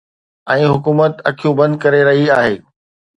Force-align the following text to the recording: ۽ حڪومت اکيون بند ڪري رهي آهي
۽ 0.53 0.61
حڪومت 0.73 1.13
اکيون 1.31 1.53
بند 1.59 1.73
ڪري 1.83 2.01
رهي 2.09 2.25
آهي 2.39 2.55